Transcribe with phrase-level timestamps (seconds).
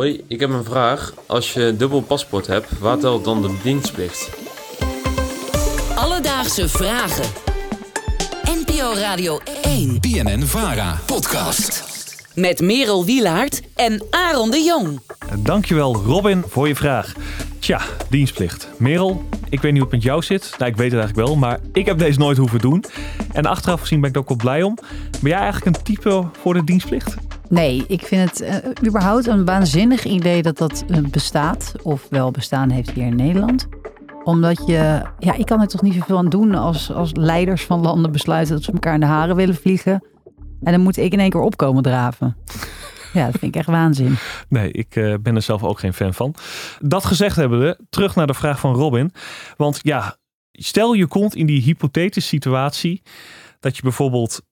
[0.00, 1.14] Hoi, ik heb een vraag.
[1.26, 4.30] Als je dubbel paspoort hebt, waar telt dan de dienstplicht?
[5.94, 7.24] Alledaagse vragen.
[8.44, 10.00] NPO Radio 1.
[10.00, 11.84] BNN Vara podcast.
[12.34, 15.00] Met Merel Wielaert en Aaron de Jong.
[15.38, 17.14] Dankjewel Robin voor je vraag.
[17.66, 17.80] Tja,
[18.10, 18.70] dienstplicht.
[18.78, 20.54] Merel, ik weet niet hoe het met jou zit.
[20.58, 22.84] Nou, ik weet het eigenlijk wel, maar ik heb deze nooit hoeven doen.
[23.32, 24.74] En achteraf gezien ben ik er ook wel blij om.
[25.20, 27.16] Ben jij eigenlijk een type voor de dienstplicht?
[27.48, 31.72] Nee, ik vind het eh, überhaupt een waanzinnig idee dat dat eh, bestaat.
[31.82, 33.68] Of wel bestaan heeft hier in Nederland.
[34.24, 37.80] Omdat je, ja, ik kan er toch niet zoveel aan doen als, als leiders van
[37.80, 40.04] landen besluiten dat ze elkaar in de haren willen vliegen.
[40.62, 42.36] En dan moet ik in één keer opkomen draven.
[43.16, 44.16] Ja, dat vind ik echt waanzin.
[44.48, 46.34] Nee, ik eh, ben er zelf ook geen fan van.
[46.80, 49.12] Dat gezegd hebben we, terug naar de vraag van Robin.
[49.56, 50.16] Want ja,
[50.52, 53.02] stel je komt in die hypothetische situatie
[53.60, 54.42] dat je bijvoorbeeld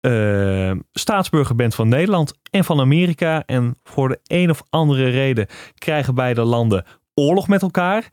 [0.00, 3.42] eh, staatsburger bent van Nederland en van Amerika.
[3.46, 6.84] En voor de een of andere reden krijgen beide landen
[7.14, 8.08] oorlog met elkaar.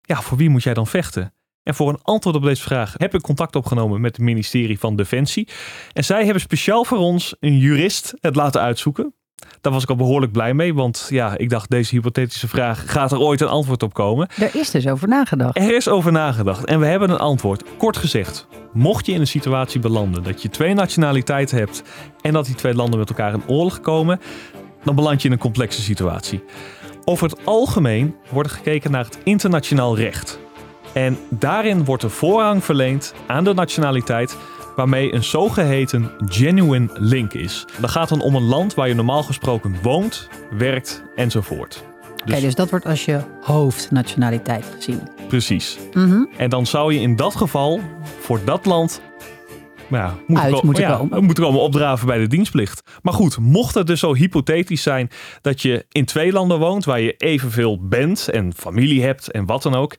[0.00, 1.34] Ja, voor wie moet jij dan vechten?
[1.62, 4.96] En voor een antwoord op deze vraag heb ik contact opgenomen met het ministerie van
[4.96, 5.48] Defensie.
[5.92, 9.14] En zij hebben speciaal voor ons een jurist het laten uitzoeken.
[9.60, 13.12] Daar was ik al behoorlijk blij mee, want ja, ik dacht deze hypothetische vraag, gaat
[13.12, 14.28] er ooit een antwoord op komen?
[14.38, 15.56] Er is dus over nagedacht.
[15.56, 17.64] Er is over nagedacht en we hebben een antwoord.
[17.78, 21.82] Kort gezegd, mocht je in een situatie belanden dat je twee nationaliteiten hebt
[22.20, 24.20] en dat die twee landen met elkaar in oorlog komen,
[24.84, 26.44] dan beland je in een complexe situatie.
[27.04, 30.38] Over het algemeen wordt er gekeken naar het internationaal recht.
[30.92, 34.36] En daarin wordt er voorrang verleend aan de nationaliteit
[34.76, 37.64] waarmee een zogeheten genuine link is.
[37.80, 41.84] Dat gaat dan om een land waar je normaal gesproken woont, werkt enzovoort.
[42.26, 45.00] Oké, dus dat wordt als je hoofdnationaliteit gezien.
[45.28, 45.78] Precies.
[45.92, 46.24] Mhm.
[46.36, 47.80] En dan zou je in dat geval
[48.20, 49.00] voor dat land
[49.88, 51.24] nou ja, moeten, Uit moeten ja, komen.
[51.24, 52.82] moeten komen opdraven bij de dienstplicht.
[53.02, 57.00] Maar goed, mocht het dus zo hypothetisch zijn dat je in twee landen woont waar
[57.00, 59.94] je evenveel bent en familie hebt en wat dan ook.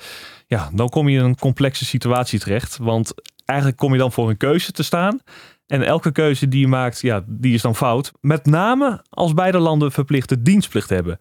[0.48, 2.78] Ja, dan kom je in een complexe situatie terecht.
[2.78, 3.14] Want
[3.48, 5.20] eigenlijk kom je dan voor een keuze te staan.
[5.68, 8.12] En elke keuze die je maakt, ja, die is dan fout.
[8.22, 11.18] Met name als beide landen verplichte dienstplicht hebben.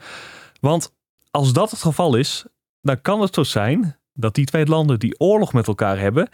[0.60, 0.92] Want
[1.31, 2.44] als dat het geval is,
[2.81, 6.28] dan kan het zo zijn dat die twee landen die oorlog met elkaar hebben,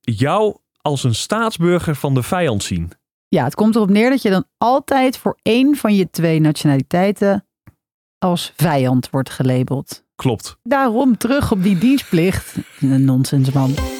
[0.00, 2.92] jou als een staatsburger van de vijand zien.
[3.28, 7.46] Ja, het komt erop neer dat je dan altijd voor één van je twee nationaliteiten
[8.18, 10.04] als vijand wordt gelabeld.
[10.14, 10.58] Klopt.
[10.62, 12.56] Daarom terug op die dienstplicht.
[12.80, 13.93] Een nonsens man.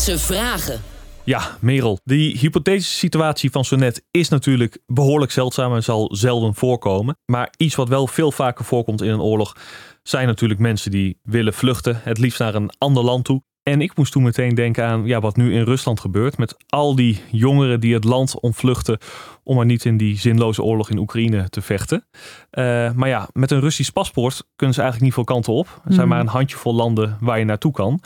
[0.00, 0.80] Alledaagse vragen.
[1.24, 6.54] Ja, Merel, die hypothetische situatie van zo net is natuurlijk behoorlijk zeldzaam en zal zelden
[6.54, 7.18] voorkomen.
[7.26, 9.56] Maar iets wat wel veel vaker voorkomt in een oorlog
[10.02, 13.42] zijn natuurlijk mensen die willen vluchten, het liefst naar een ander land toe.
[13.62, 16.94] En ik moest toen meteen denken aan ja, wat nu in Rusland gebeurt met al
[16.94, 18.98] die jongeren die het land ontvluchten
[19.42, 22.06] om maar niet in die zinloze oorlog in Oekraïne te vechten.
[22.50, 25.66] Eh, maar ja, met een Russisch paspoort kunnen ze eigenlijk niet veel kanten op.
[25.66, 26.08] Er zijn Mhm.
[26.08, 28.00] maar een handjevol landen waar je naartoe kan.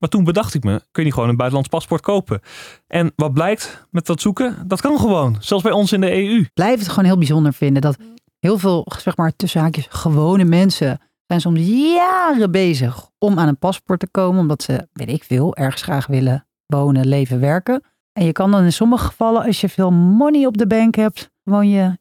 [0.00, 2.40] Maar toen bedacht ik me, kun je gewoon een buitenlands paspoort kopen?
[2.86, 4.64] En wat blijkt met dat zoeken?
[4.66, 6.44] Dat kan gewoon, zelfs bij ons in de EU.
[6.54, 7.96] blijf het gewoon heel bijzonder vinden dat
[8.38, 11.60] heel veel, zeg maar, tussen haakjes, gewone mensen zijn soms
[11.94, 16.06] jaren bezig om aan een paspoort te komen, omdat ze, weet ik veel, ergens graag
[16.06, 17.82] willen wonen, leven, werken.
[18.12, 21.30] En je kan dan in sommige gevallen, als je veel money op de bank hebt,
[21.44, 21.98] gewoon je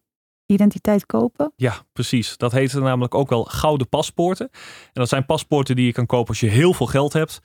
[0.50, 1.54] identiteit kopen.
[1.56, 2.38] Ja, precies.
[2.38, 4.50] Dat heet namelijk ook wel gouden paspoorten.
[4.52, 7.42] En dat zijn paspoorten die je kan kopen als je heel veel geld hebt.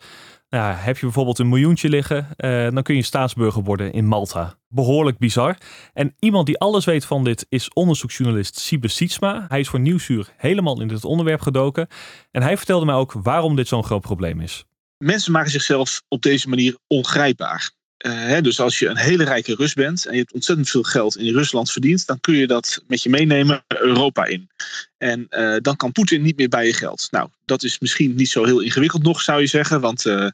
[0.49, 4.59] Nou, heb je bijvoorbeeld een miljoentje liggen, eh, dan kun je staatsburger worden in Malta.
[4.69, 5.57] Behoorlijk bizar.
[5.93, 9.45] En iemand die alles weet van dit is onderzoeksjournalist Siebe Sietsma.
[9.49, 11.89] Hij is voor Nieuwsuur helemaal in dit onderwerp gedoken.
[12.31, 14.65] En hij vertelde mij ook waarom dit zo'n groot probleem is.
[14.99, 17.71] mensen maken zichzelf op deze manier ongrijpbaar.
[18.05, 20.83] Eh, hè, dus als je een hele rijke Rus bent en je hebt ontzettend veel
[20.83, 24.51] geld in Rusland verdiend, dan kun je dat met je meenemen Europa in.
[24.99, 27.09] En eh, dan kan Poetin niet meer bij je geld.
[27.11, 30.27] Nou, dat is misschien niet zo heel ingewikkeld nog, zou je zeggen, want eh,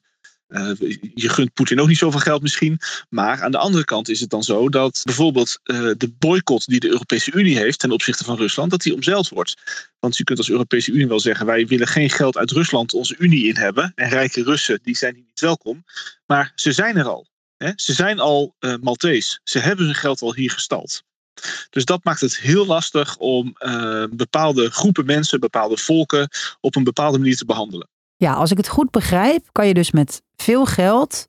[1.14, 2.78] je gunt Poetin ook niet zoveel geld misschien.
[3.08, 5.60] Maar aan de andere kant is het dan zo dat bijvoorbeeld
[5.96, 9.54] de boycott die de Europese Unie heeft ten opzichte van Rusland, dat die omzeild wordt.
[9.98, 13.14] Want je kunt als Europese Unie wel zeggen: wij willen geen geld uit Rusland onze
[13.18, 13.92] Unie in hebben.
[13.94, 15.84] En rijke Russen die zijn hier niet welkom.
[16.26, 17.29] Maar ze zijn er al.
[17.64, 17.72] Hè?
[17.76, 19.40] Ze zijn al eh Maltees.
[19.44, 21.02] Ze hebben hun geld al hier gestald.
[21.70, 26.28] Dus dat maakt het heel lastig om eh, bepaalde groepen mensen, bepaalde volken
[26.60, 27.88] op een bepaalde manier te behandelen.
[28.16, 31.28] Ja, als ik het goed begrijp, kan je dus met veel geld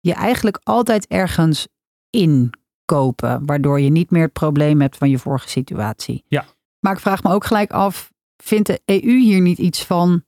[0.00, 1.66] je eigenlijk altijd ergens
[2.10, 6.24] inkopen, waardoor je niet meer het probleem hebt van je vorige situatie.
[6.28, 6.46] Ja.
[6.78, 10.24] Maar ik vraag me ook gelijk af, vindt de EU hier niet iets van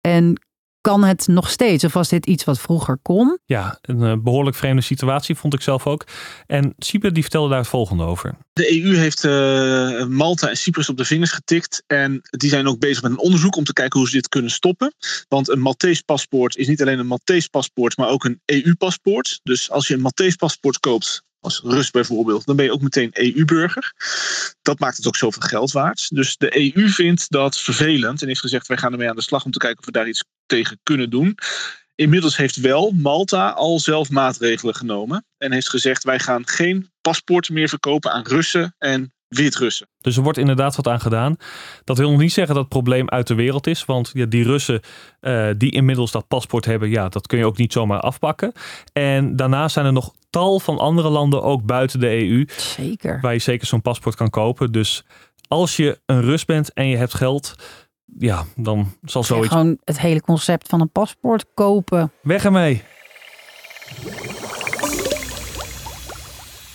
[0.00, 0.40] en
[0.82, 1.84] kan het nog steeds?
[1.84, 3.38] Of was dit iets wat vroeger kon?
[3.44, 6.06] Ja, een eh, behoorlijk vreemde situatie vond ik zelf ook.
[6.46, 8.34] En Siebe die vertelde daar het volgende over.
[8.52, 11.82] De EU heeft uh, Malta en Cyprus op de vingers getikt.
[11.86, 14.50] En die zijn ook bezig met een onderzoek om te kijken hoe ze dit kunnen
[14.50, 14.94] stoppen.
[15.28, 19.40] Want een Maltese paspoort is niet alleen een Maltese paspoort, maar ook een EU-paspoort.
[19.42, 23.10] Dus als je een Maltese paspoort koopt, als Rus bijvoorbeeld, dan ben je ook meteen
[23.12, 23.92] EU-burger.
[24.62, 26.14] Dat maakt het ook zoveel geld waard.
[26.14, 29.44] Dus de EU vindt dat vervelend en heeft gezegd: wij gaan ermee aan de slag
[29.44, 31.38] om te kijken of we daar iets tegen kunnen doen.
[31.94, 37.54] Inmiddels heeft wel Malta al zelf maatregelen genomen en heeft gezegd: wij gaan geen paspoorten
[37.54, 39.88] meer verkopen aan Russen en Wit-Russen.
[40.00, 41.36] Dus er wordt inderdaad wat aan gedaan.
[41.84, 43.84] Dat wil nog niet zeggen dat het probleem uit de wereld is.
[43.84, 44.80] Want ja, die Russen
[45.20, 48.52] uh, die inmiddels dat paspoort hebben, ja, dat kun je ook niet zomaar afpakken.
[48.92, 52.44] En daarnaast zijn er nog tal van andere landen, ook buiten de EU.
[52.56, 53.18] Zeker.
[53.20, 54.72] Waar je zeker zo'n paspoort kan kopen.
[54.72, 55.04] Dus
[55.48, 57.54] als je een Rus bent en je hebt geld,
[58.18, 59.48] ja, dan zal zoiets...
[59.48, 62.12] Gewoon het hele concept van een paspoort kopen.
[62.22, 62.82] Weg ermee.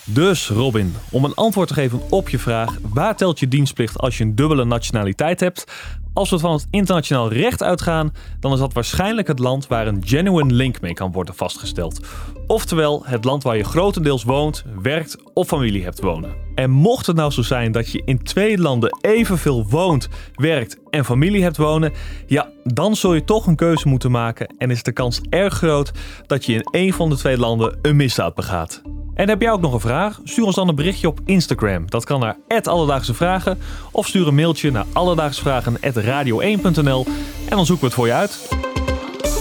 [0.09, 4.18] Dus Robin, om een antwoord te geven op je vraag, waar telt je dienstplicht als
[4.18, 5.71] je een dubbele nationaliteit hebt?
[6.13, 10.04] Als we van het internationaal recht uitgaan, dan is dat waarschijnlijk het land waar een
[10.06, 12.07] genuine link mee kan worden vastgesteld.
[12.48, 16.36] Oftewel het land waar je grotendeels woont, werkt of familie hebt wonen.
[16.56, 21.06] En mocht het nou zo zijn dat je in twee landen evenveel woont, werkt en
[21.06, 21.94] familie hebt wonen,
[22.27, 25.92] ja, dan zul je toch een keuze moeten maken en is de kans erg groot
[26.27, 28.81] dat je in een van de twee landen een misdaad begaat.
[29.18, 30.19] En heb jij ook nog een vraag?
[30.24, 31.90] Stuur ons dan een berichtje op Instagram.
[31.90, 33.60] Dat kan naar Alledaagse Vragen.
[33.92, 37.06] Of stuur een mailtje naar alledaagsvragen.radio1.nl
[37.50, 38.50] en dan zoeken we het voor je uit.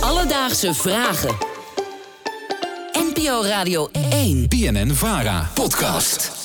[0.00, 1.34] Alledaagse Vragen.
[2.93, 4.49] NPO Radio 1.
[4.49, 5.50] BNN Vara.
[5.55, 6.36] Podcast.